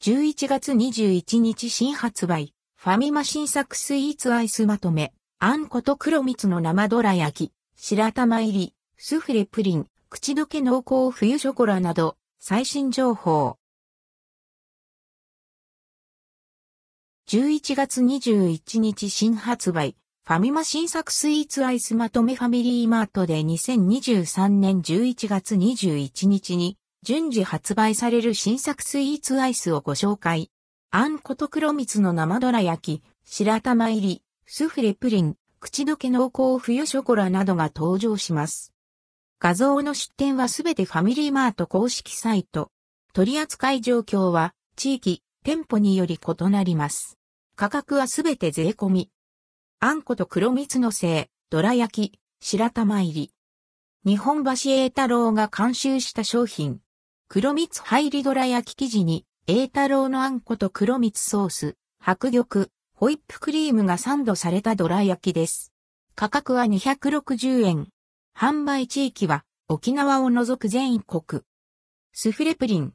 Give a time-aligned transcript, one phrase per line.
[0.00, 13.56] 11月21日新発売、ファミマ新作スイーツアイスまとめ、あんこと黒蜜の生どら焼き、白玉入り、スフレプリン、口どけ濃厚冬ショコラなど、最新情報。
[17.28, 22.36] 11月21日新発売、ファミマ新作スイーツアイスまとめ。
[22.36, 26.78] ファミリーマートで2023年11月21日に。
[27.08, 30.50] 順次発売される新作スイーツアイスをご紹介。
[30.90, 38.74] あんこと黒蜜の生どら焼き、白玉入り、スフレプリン、口どけ濃厚冬ショコラなどが登場します。
[39.40, 42.70] 画像の出展はすべてファミリーマート公式サイト。
[43.14, 47.16] 取扱い状況は地域、店舗により異なります。
[47.56, 49.10] 価格はすべて税込み。
[49.80, 53.32] あんこと黒蜜のせい、どら焼き、白玉入り。
[54.04, 56.82] 日本橋栄太郎が監修した商品。
[57.30, 65.74] 黒蜜入りどら焼き生地に、栄太郎のあんこと黒蜜ソース、白玉、ホイップクリームがサンドされたどら焼きです。
[66.14, 67.88] 価格は260円。
[68.34, 71.42] 販売地域は沖縄を除く全国。
[72.14, 72.94] スフレプリン。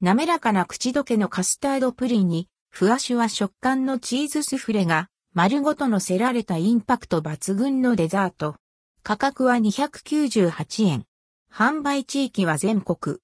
[0.00, 8.54] 滑らかな口どけのカスタードプリンにふわしゅわ食感のチーズスフレが丸ごと乗せられたインパクト抜群のデザート。
[9.02, 11.04] 価格は298円。
[11.52, 13.18] 販売地域は全国。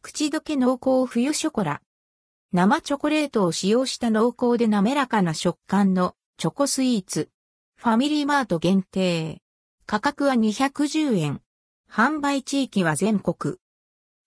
[0.00, 1.82] 口どけ濃厚冬ショコラ。
[2.52, 7.30] 生チョコレートを使用した濃厚で滑らかな食感のチョコスイーツ。
[7.76, 9.42] ファミリーマート限定。
[9.86, 11.40] 価格は210円。
[11.90, 13.56] 販売地域は全国。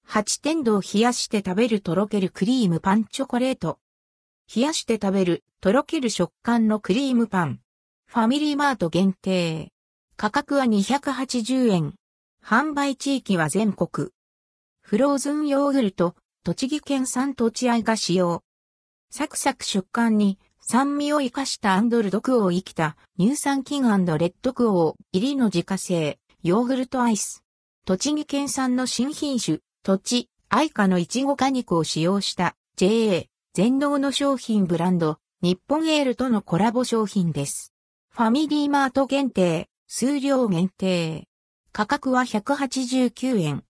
[0.08, 3.80] 8点度を冷やして食べるとろけるクリームパンチョコレート。
[4.54, 7.62] 冷やして食べる、とろける食感のクリームパン。
[8.08, 9.72] ファミリーマート限定。
[10.18, 11.94] 価格は280円。
[12.46, 14.10] 販売地域は全国。
[14.92, 18.44] フローズンヨーグルト、栃木県産とちあいが使用。
[19.10, 27.42] サクサク食感に酸味を生かしたアンドルドクオー生きた乳酸菌レッドクオー入りの自家製ヨーグルトアイス。
[27.86, 37.72] 栃木県産の新品種、土地、愛花のいちご果肉を使用した JA 全農の商品ブランド、日本エールとのコラボ商品です。
[38.10, 41.30] ファミリーマート限定、数量限定。
[41.72, 43.64] 価格は189円。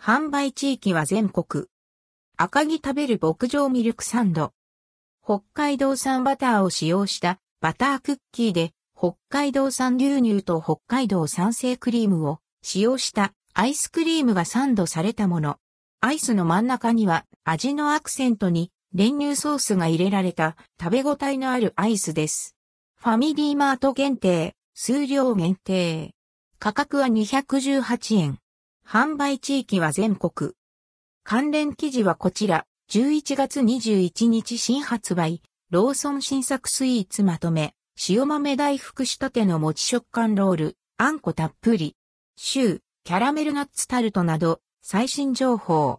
[0.00, 1.66] 販売地域は全国。
[2.36, 4.52] 赤木食べる牧場ミルクサンド。
[5.22, 15.56] 北海道産バターを使用したバタークッキーで北海道産牛乳と北海道産生クリームを使用したアイスクリームがサンドされたもの。
[16.00, 22.54] アイスの真ん中には味のアクセントに練乳ソースが入れられた食べ応えのあるアイスです。
[22.96, 26.14] ファミリーマート限定、数量限定。
[26.60, 28.38] 価格は218円。
[28.90, 30.52] 販売地域は全国。
[31.22, 37.74] 関連記事はこちら、11月21日新発売、ローソン新作スイーツまとめ、
[38.08, 41.96] 塩豆大福仕立ての餅食感ロール、あんこたっぷり、
[42.36, 45.96] シュー、キャラメルナッツタルトなど、最新情報。